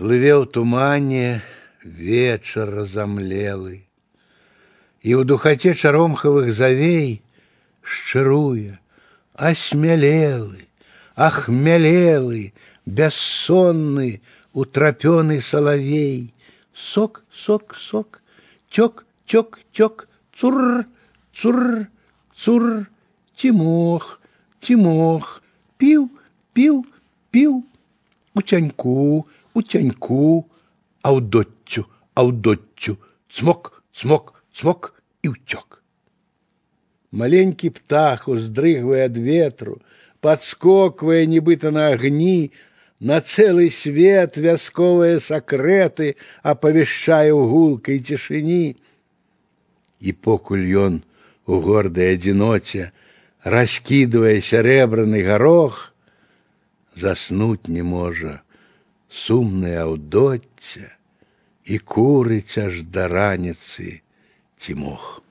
Плыве 0.00 0.32
ў 0.32 0.48
тумане 0.48 1.42
вечар 1.84 2.70
разамлелы, 2.72 3.84
і 5.04 5.10
ў 5.12 5.28
духаце 5.28 5.76
чаромхавых 5.76 6.52
завей 6.56 7.20
шчыруе, 7.84 8.80
асмялелы, 9.36 10.64
ахмялелы, 11.16 12.52
бяссонны, 12.86 14.20
утрапёны 14.52 15.40
салавей. 15.40 16.34
Сок, 16.72 17.22
сок, 17.30 17.74
сок, 17.76 18.22
тёк, 18.70 19.04
тёк, 19.26 19.60
тёк, 19.72 20.08
цур, 20.32 20.86
цур, 21.34 21.86
цур, 22.34 22.86
тимох, 23.36 24.20
тимох, 24.60 25.42
піў, 25.76 26.08
піў, 26.52 26.84
піў, 27.30 27.64
у 28.34 28.40
тяньку, 28.42 29.26
у 29.54 29.62
тяньку, 29.62 30.48
аўдоццю, 31.02 31.86
аўдоццю, 32.14 32.96
цмок, 33.30 33.82
цмок, 33.92 34.42
цмок 34.52 34.94
і 35.22 35.34
ўцёк. 35.34 35.80
Маленькі 37.10 37.70
птах 37.74 38.28
уздрыгвае 38.28 39.10
ад 39.10 39.16
ветру, 39.18 39.80
подскоквае 40.20 41.26
нібыта 41.26 41.74
на 41.74 41.90
агні, 41.96 42.52
на 43.00 43.20
цэлы 43.20 43.70
свет 43.72 44.36
вясковыя 44.36 45.18
сакрэты 45.18 46.14
апавяшчае 46.44 47.32
ў 47.32 47.42
гулкай 47.48 47.98
цішыні. 47.98 48.76
І 50.00 50.10
покуль 50.12 50.68
ён 50.68 51.00
у 51.48 51.60
гордай 51.64 52.14
адзіноце 52.14 52.92
раскідвае 53.42 54.38
сярэбраны 54.44 55.24
гарох, 55.24 55.90
заснуць 56.94 57.72
не 57.72 57.82
можа 57.82 58.43
сумнае 59.10 59.76
аўдоцце 59.82 60.86
і 61.64 61.78
курыць 61.78 62.58
аж 62.66 62.82
да 62.82 63.08
раніцы 63.08 64.00
ці 64.60 64.74
мох. 64.74 65.22